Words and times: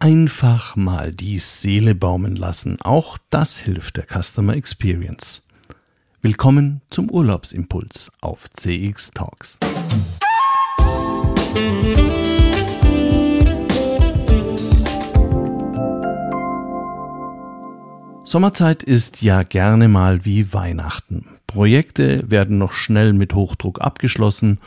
Einfach 0.00 0.76
mal 0.76 1.12
die 1.12 1.38
Seele 1.38 1.96
baumen 1.96 2.36
lassen, 2.36 2.80
auch 2.80 3.18
das 3.30 3.56
hilft 3.56 3.96
der 3.96 4.06
Customer 4.06 4.54
Experience. 4.54 5.44
Willkommen 6.22 6.82
zum 6.88 7.10
Urlaubsimpuls 7.10 8.12
auf 8.20 8.48
CX 8.52 9.10
Talks. 9.10 9.58
Sommerzeit 18.22 18.84
ist 18.84 19.20
ja 19.22 19.42
gerne 19.42 19.88
mal 19.88 20.24
wie 20.24 20.52
Weihnachten. 20.52 21.26
Projekte 21.48 22.30
werden 22.30 22.58
noch 22.58 22.72
schnell 22.72 23.14
mit 23.14 23.34
Hochdruck 23.34 23.80
abgeschlossen 23.80 24.60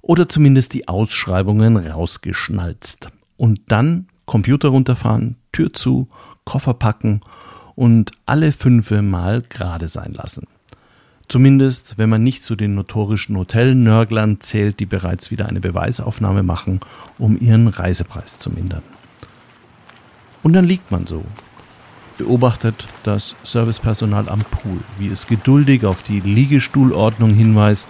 oder 0.00 0.28
zumindest 0.28 0.74
die 0.74 0.86
Ausschreibungen 0.86 1.76
rausgeschnalzt. 1.76 3.08
Und 3.36 3.62
dann 3.66 4.06
Computer 4.36 4.68
runterfahren, 4.68 5.36
Tür 5.50 5.72
zu, 5.72 6.08
Koffer 6.44 6.74
packen 6.74 7.22
und 7.74 8.10
alle 8.26 8.52
fünfe 8.52 9.00
Mal 9.00 9.40
gerade 9.48 9.88
sein 9.88 10.12
lassen. 10.12 10.46
Zumindest, 11.26 11.96
wenn 11.96 12.10
man 12.10 12.22
nicht 12.22 12.42
zu 12.42 12.54
den 12.54 12.74
notorischen 12.74 13.34
Hotelnörglern 13.38 14.42
zählt, 14.42 14.78
die 14.78 14.84
bereits 14.84 15.30
wieder 15.30 15.46
eine 15.46 15.60
Beweisaufnahme 15.60 16.42
machen, 16.42 16.80
um 17.16 17.40
ihren 17.40 17.68
Reisepreis 17.68 18.38
zu 18.38 18.50
mindern. 18.50 18.82
Und 20.42 20.52
dann 20.52 20.66
liegt 20.66 20.90
man 20.90 21.06
so, 21.06 21.24
beobachtet 22.18 22.88
das 23.04 23.36
Servicepersonal 23.42 24.28
am 24.28 24.40
Pool, 24.40 24.80
wie 24.98 25.08
es 25.08 25.26
geduldig 25.26 25.86
auf 25.86 26.02
die 26.02 26.20
Liegestuhlordnung 26.20 27.32
hinweist, 27.32 27.88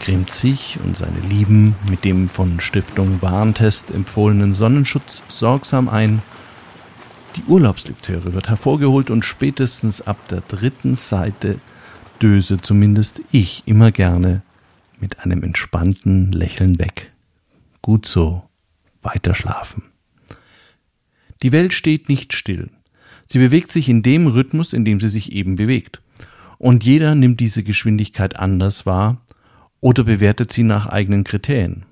cremt 0.00 0.30
sich 0.30 0.78
und 0.84 0.96
seine 0.96 1.20
Lieben 1.20 1.74
mit 1.88 2.04
dem 2.04 2.28
von 2.28 2.60
Stiftung 2.60 3.20
Warentest 3.22 3.90
empfohlenen 3.90 4.54
Sonnenschutz 4.54 5.22
sorgsam 5.28 5.88
ein. 5.88 6.22
Die 7.36 7.42
Urlaubslektüre 7.44 8.32
wird 8.32 8.48
hervorgeholt 8.48 9.10
und 9.10 9.24
spätestens 9.24 10.00
ab 10.00 10.28
der 10.28 10.42
dritten 10.42 10.94
Seite 10.94 11.60
döse 12.22 12.58
zumindest 12.58 13.22
ich 13.30 13.62
immer 13.66 13.92
gerne 13.92 14.42
mit 15.00 15.20
einem 15.20 15.42
entspannten 15.42 16.32
Lächeln 16.32 16.78
weg. 16.78 17.12
Gut 17.82 18.06
so, 18.06 18.42
weiter 19.02 19.34
schlafen. 19.34 19.84
Die 21.42 21.52
Welt 21.52 21.72
steht 21.72 22.08
nicht 22.08 22.32
still. 22.32 22.70
Sie 23.26 23.38
bewegt 23.38 23.70
sich 23.70 23.88
in 23.88 24.02
dem 24.02 24.26
Rhythmus, 24.26 24.72
in 24.72 24.84
dem 24.84 25.00
sie 25.00 25.08
sich 25.08 25.32
eben 25.32 25.56
bewegt. 25.56 26.00
Und 26.56 26.82
jeder 26.84 27.14
nimmt 27.14 27.38
diese 27.40 27.62
Geschwindigkeit 27.62 28.36
anders 28.36 28.86
wahr 28.86 29.20
oder 29.80 30.04
bewertet 30.04 30.52
sie 30.52 30.62
nach 30.62 30.86
eigenen 30.86 31.24
Kriterien. 31.24 31.84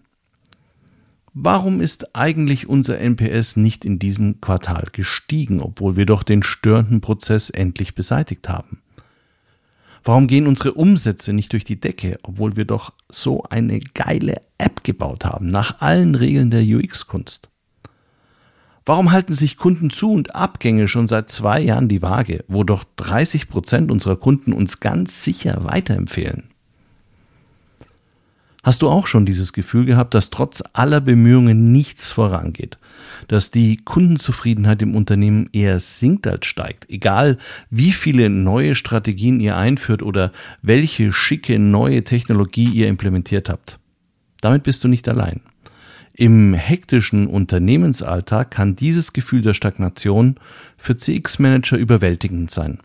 Warum 1.38 1.82
ist 1.82 2.16
eigentlich 2.16 2.66
unser 2.66 2.98
NPS 2.98 3.56
nicht 3.56 3.84
in 3.84 3.98
diesem 3.98 4.40
Quartal 4.40 4.88
gestiegen, 4.92 5.60
obwohl 5.60 5.96
wir 5.96 6.06
doch 6.06 6.22
den 6.22 6.42
störenden 6.42 7.02
Prozess 7.02 7.50
endlich 7.50 7.94
beseitigt 7.94 8.48
haben? 8.48 8.80
Warum 10.02 10.28
gehen 10.28 10.46
unsere 10.46 10.72
Umsätze 10.72 11.32
nicht 11.32 11.52
durch 11.52 11.64
die 11.64 11.78
Decke, 11.78 12.18
obwohl 12.22 12.56
wir 12.56 12.64
doch 12.64 12.94
so 13.10 13.42
eine 13.42 13.80
geile 13.80 14.40
App 14.56 14.82
gebaut 14.82 15.24
haben, 15.24 15.48
nach 15.48 15.80
allen 15.80 16.14
Regeln 16.14 16.50
der 16.50 16.62
UX-Kunst? 16.62 17.50
Warum 18.86 19.10
halten 19.10 19.34
sich 19.34 19.56
Kunden 19.56 19.90
zu 19.90 20.12
und 20.12 20.34
Abgänge 20.34 20.86
schon 20.86 21.08
seit 21.08 21.28
zwei 21.28 21.60
Jahren 21.60 21.88
die 21.88 22.02
Waage, 22.02 22.44
wo 22.46 22.62
doch 22.62 22.84
30 22.96 23.48
Prozent 23.48 23.90
unserer 23.90 24.16
Kunden 24.16 24.52
uns 24.52 24.78
ganz 24.78 25.24
sicher 25.24 25.64
weiterempfehlen? 25.64 26.50
Hast 28.66 28.82
du 28.82 28.88
auch 28.88 29.06
schon 29.06 29.26
dieses 29.26 29.52
Gefühl 29.52 29.84
gehabt, 29.84 30.12
dass 30.12 30.30
trotz 30.30 30.60
aller 30.72 31.00
Bemühungen 31.00 31.70
nichts 31.70 32.10
vorangeht? 32.10 32.78
Dass 33.28 33.52
die 33.52 33.76
Kundenzufriedenheit 33.76 34.82
im 34.82 34.96
Unternehmen 34.96 35.48
eher 35.52 35.78
sinkt 35.78 36.26
als 36.26 36.46
steigt? 36.46 36.90
Egal, 36.90 37.38
wie 37.70 37.92
viele 37.92 38.28
neue 38.28 38.74
Strategien 38.74 39.38
ihr 39.38 39.56
einführt 39.56 40.02
oder 40.02 40.32
welche 40.62 41.12
schicke 41.12 41.60
neue 41.60 42.02
Technologie 42.02 42.68
ihr 42.68 42.88
implementiert 42.88 43.48
habt. 43.48 43.78
Damit 44.40 44.64
bist 44.64 44.82
du 44.82 44.88
nicht 44.88 45.08
allein. 45.08 45.42
Im 46.12 46.52
hektischen 46.52 47.28
Unternehmensalltag 47.28 48.50
kann 48.50 48.74
dieses 48.74 49.12
Gefühl 49.12 49.42
der 49.42 49.54
Stagnation 49.54 50.40
für 50.76 50.96
CX-Manager 50.96 51.76
überwältigend 51.76 52.50
sein. 52.50 52.78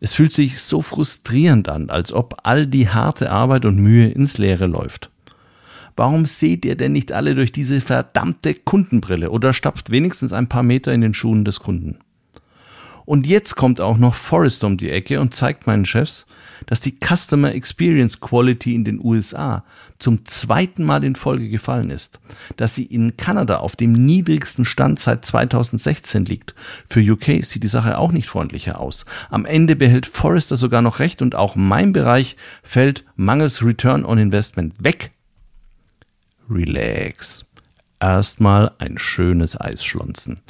Es 0.00 0.14
fühlt 0.14 0.32
sich 0.32 0.60
so 0.60 0.82
frustrierend 0.82 1.68
an, 1.68 1.90
als 1.90 2.12
ob 2.12 2.40
all 2.42 2.66
die 2.66 2.88
harte 2.88 3.30
Arbeit 3.30 3.64
und 3.64 3.78
Mühe 3.78 4.08
ins 4.08 4.36
Leere 4.36 4.66
läuft. 4.66 5.11
Warum 5.96 6.26
seht 6.26 6.64
ihr 6.64 6.76
denn 6.76 6.92
nicht 6.92 7.12
alle 7.12 7.34
durch 7.34 7.52
diese 7.52 7.80
verdammte 7.80 8.54
Kundenbrille 8.54 9.30
oder 9.30 9.52
stapft 9.52 9.90
wenigstens 9.90 10.32
ein 10.32 10.48
paar 10.48 10.62
Meter 10.62 10.92
in 10.92 11.00
den 11.00 11.14
Schuhen 11.14 11.44
des 11.44 11.60
Kunden? 11.60 11.98
Und 13.04 13.26
jetzt 13.26 13.56
kommt 13.56 13.80
auch 13.80 13.98
noch 13.98 14.14
Forrest 14.14 14.64
um 14.64 14.76
die 14.76 14.90
Ecke 14.90 15.20
und 15.20 15.34
zeigt 15.34 15.66
meinen 15.66 15.86
Chefs, 15.86 16.26
dass 16.66 16.80
die 16.80 16.96
Customer 17.00 17.52
Experience 17.52 18.20
Quality 18.20 18.74
in 18.74 18.84
den 18.84 19.04
USA 19.04 19.64
zum 19.98 20.24
zweiten 20.24 20.84
Mal 20.84 21.02
in 21.02 21.16
Folge 21.16 21.48
gefallen 21.48 21.90
ist, 21.90 22.20
dass 22.56 22.74
sie 22.74 22.84
in 22.84 23.16
Kanada 23.16 23.58
auf 23.58 23.74
dem 23.74 23.92
niedrigsten 23.92 24.64
Stand 24.64 24.98
seit 24.98 25.24
2016 25.24 26.24
liegt. 26.24 26.54
Für 26.88 27.00
UK 27.00 27.44
sieht 27.44 27.64
die 27.64 27.68
Sache 27.68 27.98
auch 27.98 28.12
nicht 28.12 28.28
freundlicher 28.28 28.80
aus. 28.80 29.04
Am 29.30 29.44
Ende 29.44 29.76
behält 29.76 30.06
Forrester 30.06 30.56
sogar 30.56 30.82
noch 30.82 31.00
recht 31.00 31.22
und 31.22 31.34
auch 31.34 31.56
mein 31.56 31.92
Bereich 31.92 32.36
fällt 32.62 33.04
mangels 33.16 33.64
Return 33.64 34.04
on 34.04 34.18
Investment 34.18 34.74
weg. 34.82 35.10
Relax. 36.52 37.46
Erstmal 38.00 38.72
ein 38.78 38.98
schönes 38.98 39.60
Eis 39.60 39.84
schlonzen, 39.84 40.40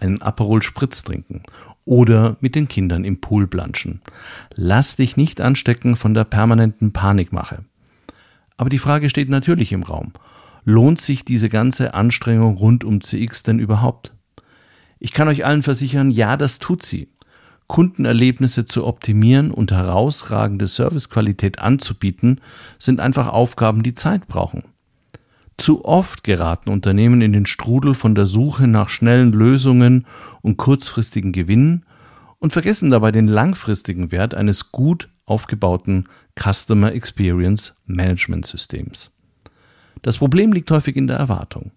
einen 0.00 0.22
Aperol 0.22 0.62
Spritz 0.62 1.02
trinken 1.02 1.42
oder 1.84 2.36
mit 2.40 2.54
den 2.54 2.68
Kindern 2.68 3.04
im 3.04 3.20
Pool 3.20 3.46
planschen. 3.46 4.00
Lass 4.54 4.96
dich 4.96 5.16
nicht 5.16 5.40
anstecken 5.40 5.96
von 5.96 6.14
der 6.14 6.24
permanenten 6.24 6.92
Panikmache. 6.92 7.64
Aber 8.56 8.70
die 8.70 8.78
Frage 8.78 9.10
steht 9.10 9.28
natürlich 9.28 9.72
im 9.72 9.82
Raum. 9.82 10.12
Lohnt 10.64 11.00
sich 11.00 11.24
diese 11.24 11.48
ganze 11.48 11.94
Anstrengung 11.94 12.56
rund 12.56 12.84
um 12.84 13.00
CX 13.00 13.42
denn 13.42 13.58
überhaupt? 13.58 14.12
Ich 15.00 15.12
kann 15.12 15.28
euch 15.28 15.44
allen 15.44 15.64
versichern, 15.64 16.10
ja, 16.10 16.36
das 16.36 16.60
tut 16.60 16.84
sie. 16.84 17.08
Kundenerlebnisse 17.66 18.64
zu 18.64 18.86
optimieren 18.86 19.50
und 19.50 19.72
herausragende 19.72 20.68
Servicequalität 20.68 21.58
anzubieten, 21.58 22.40
sind 22.78 23.00
einfach 23.00 23.28
Aufgaben, 23.28 23.82
die 23.82 23.94
Zeit 23.94 24.28
brauchen. 24.28 24.62
Zu 25.58 25.84
oft 25.84 26.24
geraten 26.24 26.70
Unternehmen 26.70 27.20
in 27.20 27.32
den 27.32 27.46
Strudel 27.46 27.94
von 27.94 28.14
der 28.14 28.26
Suche 28.26 28.66
nach 28.66 28.88
schnellen 28.88 29.32
Lösungen 29.32 30.06
und 30.40 30.56
kurzfristigen 30.56 31.32
Gewinnen 31.32 31.84
und 32.38 32.52
vergessen 32.52 32.90
dabei 32.90 33.12
den 33.12 33.28
langfristigen 33.28 34.10
Wert 34.10 34.34
eines 34.34 34.72
gut 34.72 35.08
aufgebauten 35.26 36.08
Customer 36.38 36.92
Experience 36.92 37.80
Management 37.86 38.46
Systems. 38.46 39.12
Das 40.02 40.18
Problem 40.18 40.52
liegt 40.52 40.70
häufig 40.70 40.96
in 40.96 41.06
der 41.06 41.16
Erwartung. 41.16 41.70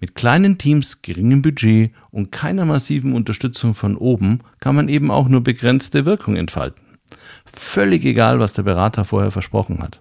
Mit 0.00 0.14
kleinen 0.14 0.58
Teams, 0.58 1.02
geringem 1.02 1.42
Budget 1.42 1.92
und 2.10 2.30
keiner 2.32 2.64
massiven 2.64 3.12
Unterstützung 3.12 3.74
von 3.74 3.96
oben 3.96 4.40
kann 4.60 4.76
man 4.76 4.88
eben 4.88 5.10
auch 5.10 5.28
nur 5.28 5.42
begrenzte 5.42 6.04
Wirkung 6.04 6.36
entfalten. 6.36 6.84
Völlig 7.46 8.04
egal, 8.04 8.38
was 8.38 8.52
der 8.52 8.62
Berater 8.62 9.04
vorher 9.04 9.30
versprochen 9.30 9.82
hat. 9.82 10.00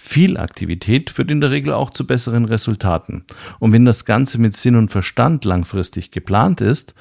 Viel 0.00 0.36
Aktivität 0.36 1.10
führt 1.10 1.28
in 1.28 1.40
der 1.40 1.50
Regel 1.50 1.72
auch 1.72 1.90
zu 1.90 2.06
besseren 2.06 2.44
Resultaten. 2.44 3.24
Und 3.58 3.72
wenn 3.72 3.84
das 3.84 4.04
Ganze 4.04 4.38
mit 4.38 4.54
Sinn 4.54 4.76
und 4.76 4.90
Verstand 4.90 5.44
langfristig 5.44 6.12
geplant 6.12 6.60
ist, 6.60 6.94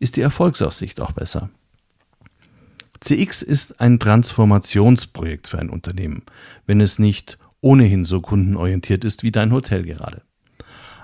ist 0.00 0.16
die 0.16 0.20
Erfolgsaussicht 0.20 1.00
auch 1.00 1.12
besser. 1.12 1.48
CX 2.98 3.42
ist 3.42 3.80
ein 3.80 4.00
Transformationsprojekt 4.00 5.46
für 5.46 5.60
ein 5.60 5.70
Unternehmen, 5.70 6.24
wenn 6.66 6.80
es 6.80 6.98
nicht 6.98 7.38
ohnehin 7.60 8.04
so 8.04 8.20
kundenorientiert 8.20 9.04
ist 9.04 9.22
wie 9.22 9.30
dein 9.30 9.52
Hotel 9.52 9.84
gerade. 9.84 10.22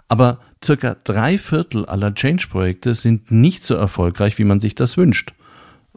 Aber 0.09 0.41
circa 0.63 0.97
drei 1.05 1.39
Viertel 1.39 1.87
aller 1.87 2.13
Change-Projekte 2.13 2.97
sind 2.97 3.31
nicht 3.31 3.63
so 3.63 3.77
erfolgreich, 3.77 4.37
wie 4.39 4.45
man 4.45 4.59
sich 4.59 4.75
das 4.75 4.97
wünscht. 4.97 5.33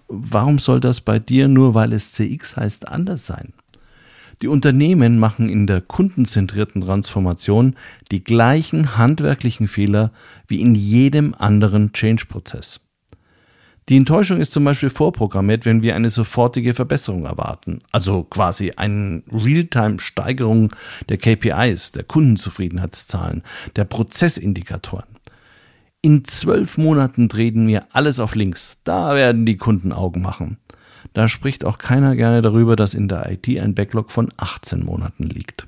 Warum 0.07 0.59
soll 0.59 0.79
das 0.79 1.01
bei 1.01 1.17
dir 1.17 1.47
nur, 1.47 1.73
weil 1.73 1.91
es 1.91 2.11
CX 2.11 2.55
heißt, 2.55 2.87
anders 2.87 3.25
sein? 3.25 3.53
Die 4.41 4.47
Unternehmen 4.47 5.19
machen 5.19 5.49
in 5.49 5.67
der 5.67 5.81
kundenzentrierten 5.81 6.81
Transformation 6.81 7.75
die 8.09 8.23
gleichen 8.23 8.97
handwerklichen 8.97 9.67
Fehler 9.67 10.11
wie 10.47 10.61
in 10.61 10.75
jedem 10.75 11.35
anderen 11.37 11.91
Change-Prozess. 11.91 12.79
Die 13.89 13.97
Enttäuschung 13.97 14.39
ist 14.39 14.53
zum 14.53 14.63
Beispiel 14.63 14.91
vorprogrammiert, 14.91 15.65
wenn 15.65 15.81
wir 15.81 15.95
eine 15.95 16.11
sofortige 16.11 16.75
Verbesserung 16.75 17.25
erwarten, 17.25 17.79
also 17.91 18.23
quasi 18.23 18.71
eine 18.77 19.23
Realtime-Steigerung 19.33 20.71
der 21.09 21.17
KPIs, 21.17 21.91
der 21.91 22.03
Kundenzufriedenheitszahlen, 22.03 23.41
der 23.75 23.85
Prozessindikatoren. 23.85 25.07
In 26.01 26.23
zwölf 26.23 26.77
Monaten 26.77 27.27
drehen 27.27 27.67
wir 27.67 27.87
alles 27.91 28.19
auf 28.19 28.35
links, 28.35 28.77
da 28.83 29.15
werden 29.15 29.45
die 29.45 29.57
Kunden 29.57 29.91
Augen 29.91 30.21
machen. 30.21 30.59
Da 31.13 31.27
spricht 31.27 31.65
auch 31.65 31.77
keiner 31.77 32.15
gerne 32.15 32.41
darüber, 32.41 32.75
dass 32.75 32.93
in 32.93 33.07
der 33.07 33.31
IT 33.31 33.47
ein 33.47 33.75
Backlog 33.75 34.11
von 34.11 34.29
18 34.37 34.85
Monaten 34.85 35.23
liegt. 35.23 35.67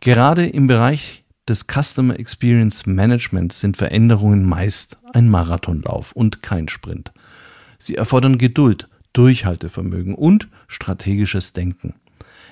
Gerade 0.00 0.46
im 0.46 0.66
Bereich 0.66 1.24
des 1.46 1.66
Customer 1.66 2.18
Experience 2.18 2.86
Managements 2.86 3.60
sind 3.60 3.76
Veränderungen 3.76 4.44
meist 4.44 4.98
ein 5.12 5.28
Marathonlauf 5.28 6.12
und 6.12 6.42
kein 6.42 6.68
Sprint. 6.68 7.12
Sie 7.78 7.96
erfordern 7.96 8.38
Geduld, 8.38 8.88
Durchhaltevermögen 9.12 10.14
und 10.14 10.48
strategisches 10.68 11.52
Denken. 11.52 11.94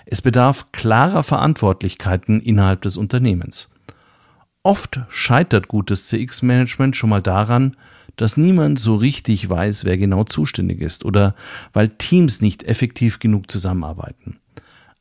Es 0.04 0.22
bedarf 0.22 0.72
klarer 0.72 1.22
Verantwortlichkeiten 1.22 2.40
innerhalb 2.40 2.82
des 2.82 2.96
Unternehmens. 2.96 3.69
Oft 4.69 5.00
scheitert 5.09 5.69
gutes 5.69 6.09
CX-Management 6.09 6.94
schon 6.94 7.09
mal 7.09 7.23
daran, 7.23 7.75
dass 8.17 8.37
niemand 8.37 8.79
so 8.79 8.97
richtig 8.97 9.49
weiß, 9.49 9.87
wer 9.87 9.97
genau 9.97 10.25
zuständig 10.25 10.82
ist 10.82 11.06
oder 11.06 11.35
weil 11.73 11.88
Teams 11.88 12.43
nicht 12.43 12.65
effektiv 12.65 13.19
genug 13.19 13.50
zusammenarbeiten. 13.50 14.41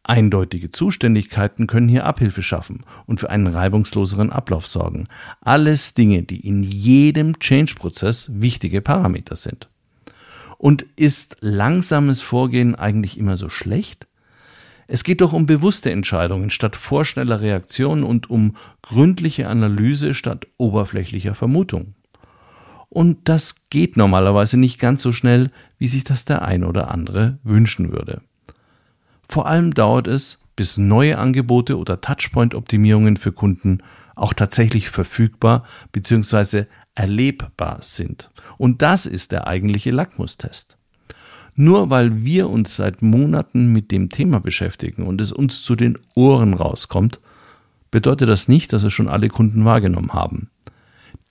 Eindeutige 0.04 0.72
Zuständigkeiten 0.72 1.68
können 1.68 1.90
hier 1.90 2.06
Abhilfe 2.06 2.44
schaffen 2.44 2.86
und 3.08 3.20
für 3.20 3.30
einen 3.30 3.48
reibungsloseren 3.48 4.32
Ablauf 4.32 4.66
sorgen. 4.66 5.10
Alles 5.42 5.94
Dinge, 5.94 6.24
die 6.24 6.48
in 6.48 6.64
jedem 6.64 7.38
Change-Prozess 7.38 8.32
wichtige 8.40 8.80
Parameter 8.80 9.36
sind. 9.36 9.68
Und 10.58 10.86
ist 10.96 11.36
langsames 11.42 12.22
Vorgehen 12.22 12.74
eigentlich 12.74 13.18
immer 13.18 13.36
so 13.36 13.50
schlecht? 13.50 14.08
Es 14.88 15.04
geht 15.04 15.22
doch 15.22 15.34
um 15.34 15.46
bewusste 15.46 15.92
Entscheidungen 15.92 16.50
statt 16.50 16.76
vorschneller 16.76 17.42
Reaktionen 17.42 18.04
und 18.04 18.30
um 18.30 18.56
gründliche 18.82 19.50
Analyse 19.50 20.14
statt 20.14 20.48
oberflächlicher 20.58 21.36
Vermutung. 21.36 21.96
Und 22.90 23.28
das 23.28 23.70
geht 23.70 23.98
normalerweise 23.98 24.58
nicht 24.58 24.80
ganz 24.80 25.02
so 25.02 25.12
schnell, 25.12 25.52
wie 25.78 25.90
sich 25.90 26.06
das 26.06 26.24
der 26.24 26.42
ein 26.42 26.64
oder 26.64 26.90
andere 26.90 27.38
wünschen 27.44 27.92
würde. 27.92 28.22
Vor 29.28 29.46
allem 29.46 29.74
dauert 29.74 30.08
es, 30.08 30.42
bis 30.56 30.78
neue 30.78 31.18
Angebote 31.18 31.78
oder 31.78 32.00
Touchpoint-Optimierungen 32.00 33.18
für 33.18 33.34
Kunden 33.34 33.84
auch 34.16 34.34
tatsächlich 34.34 34.90
verfügbar 34.90 35.64
bzw. 35.92 36.66
erlebbar 36.96 37.80
sind. 37.82 38.32
Und 38.58 38.82
das 38.82 39.06
ist 39.06 39.32
der 39.32 39.48
eigentliche 39.48 39.92
Lackmustest. 39.92 40.77
Nur 41.60 41.90
weil 41.90 42.24
wir 42.24 42.50
uns 42.52 42.76
seit 42.76 43.02
Monaten 43.02 43.74
mit 43.74 43.92
dem 43.92 44.10
Thema 44.10 44.40
beschäftigen 44.40 45.08
und 45.08 45.20
es 45.20 45.32
uns 45.32 45.64
zu 45.64 45.76
den 45.76 45.98
Ohren 46.14 46.54
rauskommt, 46.54 47.20
bedeutet 47.90 48.30
das 48.30 48.48
nicht, 48.48 48.72
dass 48.74 48.84
es 48.84 48.94
schon 48.94 49.08
alle 49.08 49.28
Kunden 49.28 49.66
wahrgenommen 49.66 50.14
haben. 50.14 50.52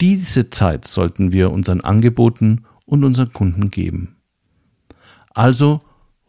Diese 0.01 0.51
Zeit 0.51 0.85
sollten 0.85 1.31
wir 1.31 1.53
unseren 1.53 1.81
Angeboten 1.81 2.65
und 2.87 3.05
unseren 3.05 3.33
Kunden 3.33 3.71
geben. 3.71 4.17
Also 5.33 5.81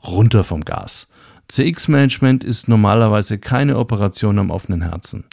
runter 0.03 0.43
vom 0.43 0.63
Gas. 0.63 1.11
CX-Management 1.47 2.43
ist 2.43 2.67
normalerweise 2.67 3.39
keine 3.39 3.79
Operation 3.79 4.38
am 4.38 4.51
offenen 4.51 4.83
Herzen. 4.83 5.23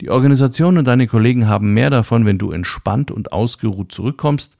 Die 0.00 0.10
Organisation 0.10 0.76
und 0.76 0.84
deine 0.84 1.06
Kollegen 1.06 1.48
haben 1.48 1.72
mehr 1.72 1.90
davon, 1.90 2.26
wenn 2.26 2.38
du 2.38 2.52
entspannt 2.52 3.10
und 3.10 3.32
ausgeruht 3.32 3.92
zurückkommst. 3.92 4.56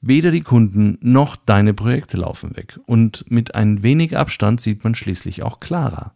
Weder 0.00 0.30
die 0.30 0.42
Kunden 0.42 0.98
noch 1.00 1.36
deine 1.36 1.74
Projekte 1.74 2.18
laufen 2.18 2.56
weg. 2.56 2.78
Und 2.86 3.28
mit 3.30 3.54
ein 3.54 3.82
wenig 3.82 4.16
Abstand 4.16 4.60
sieht 4.60 4.84
man 4.84 4.94
schließlich 4.94 5.42
auch 5.42 5.58
klarer. 5.58 6.12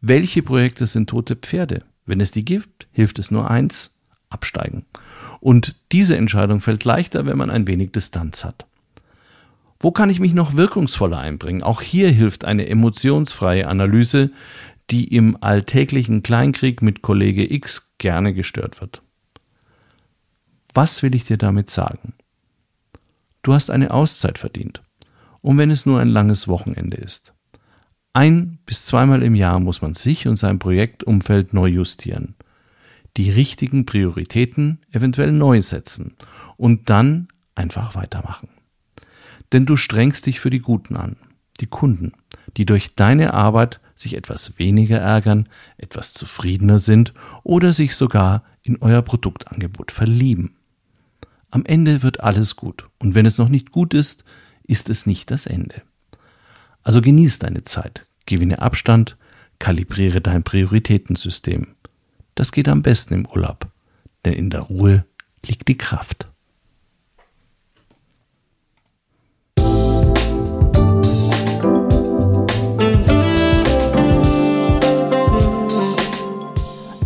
Welche 0.00 0.42
Projekte 0.42 0.86
sind 0.86 1.08
tote 1.08 1.36
Pferde? 1.36 1.84
Wenn 2.04 2.20
es 2.20 2.30
die 2.30 2.44
gibt, 2.44 2.86
hilft 2.92 3.18
es 3.18 3.30
nur 3.30 3.50
eins, 3.50 3.96
absteigen. 4.28 4.84
Und 5.40 5.76
diese 5.92 6.16
Entscheidung 6.16 6.60
fällt 6.60 6.84
leichter, 6.84 7.26
wenn 7.26 7.38
man 7.38 7.50
ein 7.50 7.66
wenig 7.66 7.92
Distanz 7.92 8.44
hat. 8.44 8.66
Wo 9.78 9.90
kann 9.90 10.10
ich 10.10 10.20
mich 10.20 10.32
noch 10.32 10.54
wirkungsvoller 10.54 11.18
einbringen? 11.18 11.62
Auch 11.62 11.82
hier 11.82 12.08
hilft 12.08 12.44
eine 12.44 12.68
emotionsfreie 12.68 13.66
Analyse, 13.68 14.30
die 14.90 15.14
im 15.14 15.36
alltäglichen 15.42 16.22
Kleinkrieg 16.22 16.82
mit 16.82 17.02
Kollege 17.02 17.52
X 17.52 17.94
gerne 17.98 18.32
gestört 18.32 18.80
wird. 18.80 19.02
Was 20.74 21.02
will 21.02 21.14
ich 21.14 21.24
dir 21.24 21.38
damit 21.38 21.70
sagen? 21.70 22.14
Du 23.42 23.54
hast 23.54 23.70
eine 23.70 23.92
Auszeit 23.92 24.38
verdient. 24.38 24.82
Und 25.40 25.58
wenn 25.58 25.70
es 25.70 25.86
nur 25.86 26.00
ein 26.00 26.08
langes 26.08 26.48
Wochenende 26.48 26.96
ist. 26.96 27.32
Ein 28.12 28.58
bis 28.66 28.86
zweimal 28.86 29.22
im 29.22 29.34
Jahr 29.34 29.60
muss 29.60 29.82
man 29.82 29.94
sich 29.94 30.26
und 30.26 30.36
sein 30.36 30.58
Projektumfeld 30.58 31.52
neu 31.52 31.68
justieren. 31.68 32.34
Die 33.16 33.30
richtigen 33.30 33.86
Prioritäten 33.86 34.80
eventuell 34.90 35.32
neu 35.32 35.60
setzen 35.60 36.16
und 36.56 36.90
dann 36.90 37.28
einfach 37.54 37.94
weitermachen. 37.94 38.48
Denn 39.52 39.66
du 39.66 39.76
strengst 39.76 40.26
dich 40.26 40.40
für 40.40 40.50
die 40.50 40.60
Guten 40.60 40.96
an, 40.96 41.16
die 41.60 41.66
Kunden, 41.66 42.12
die 42.56 42.66
durch 42.66 42.94
deine 42.94 43.32
Arbeit 43.32 43.80
sich 43.96 44.14
etwas 44.14 44.58
weniger 44.58 44.98
ärgern, 44.98 45.48
etwas 45.78 46.12
zufriedener 46.12 46.78
sind 46.78 47.14
oder 47.42 47.72
sich 47.72 47.96
sogar 47.96 48.44
in 48.62 48.78
euer 48.80 49.02
Produktangebot 49.02 49.90
verlieben. 49.90 50.56
Am 51.50 51.64
Ende 51.64 52.02
wird 52.02 52.20
alles 52.20 52.56
gut 52.56 52.88
und 52.98 53.14
wenn 53.14 53.26
es 53.26 53.38
noch 53.38 53.48
nicht 53.48 53.72
gut 53.72 53.94
ist, 53.94 54.24
ist 54.64 54.90
es 54.90 55.06
nicht 55.06 55.30
das 55.30 55.46
Ende. 55.46 55.82
Also 56.82 57.00
genieß 57.00 57.38
deine 57.38 57.64
Zeit, 57.64 58.06
gewinne 58.26 58.60
Abstand, 58.60 59.16
kalibriere 59.58 60.20
dein 60.20 60.42
Prioritätensystem. 60.42 61.68
Das 62.34 62.52
geht 62.52 62.68
am 62.68 62.82
besten 62.82 63.14
im 63.14 63.26
Urlaub, 63.26 63.68
denn 64.24 64.34
in 64.34 64.50
der 64.50 64.60
Ruhe 64.60 65.04
liegt 65.44 65.68
die 65.68 65.78
Kraft. 65.78 66.25